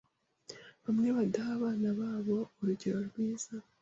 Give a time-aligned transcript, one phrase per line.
[0.83, 3.53] bamwe badaha abana babo urugero rwiza